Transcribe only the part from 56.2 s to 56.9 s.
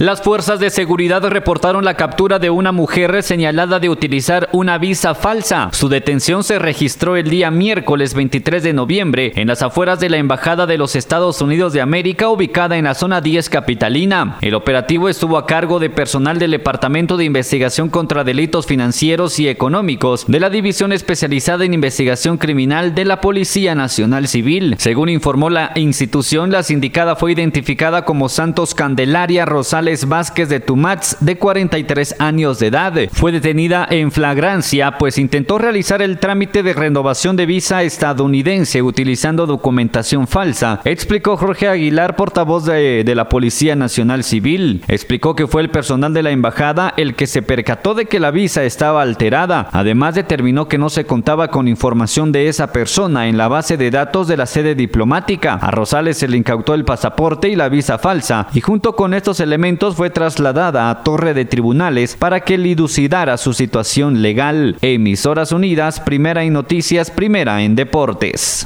le incautó el